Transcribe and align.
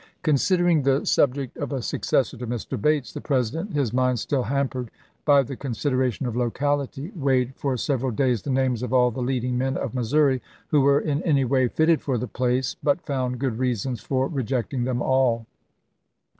Considering 0.23 0.81
the 0.81 1.05
subject 1.05 1.55
of 1.57 1.71
a 1.71 1.79
successor 1.79 2.35
to 2.35 2.47
Mr. 2.47 2.81
Bates, 2.81 3.13
the 3.13 3.21
President, 3.21 3.73
his 3.73 3.93
mind 3.93 4.17
still 4.17 4.41
hampered 4.41 4.89
by 5.25 5.43
the 5.43 5.55
consideration 5.55 6.25
of 6.25 6.35
locality, 6.35 7.11
weighed 7.15 7.53
for 7.55 7.77
several 7.77 8.11
days 8.11 8.41
the 8.41 8.49
names 8.49 8.81
of 8.81 8.93
all 8.93 9.11
the 9.11 9.21
leading 9.21 9.59
men 9.59 9.77
of 9.77 9.93
Missouri 9.93 10.41
who 10.69 10.81
were 10.81 10.99
in 10.99 11.21
any 11.21 11.45
way 11.45 11.67
fitted 11.67 12.01
for 12.01 12.17
the 12.17 12.25
place, 12.25 12.75
but 12.81 13.05
found 13.05 13.37
good 13.37 13.59
reasons 13.59 14.01
for 14.01 14.27
re 14.27 14.43
jecting 14.43 14.85
them 14.85 15.03
all. 15.03 15.45